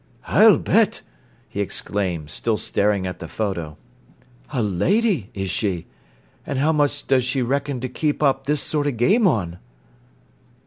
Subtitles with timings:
[0.25, 1.03] "I'll bet!"
[1.47, 3.77] he exclaimed, still staring at the photo.
[4.51, 5.85] "A lady, is she?
[6.43, 9.59] An' how much does she reckon ter keep up this sort o' game on?"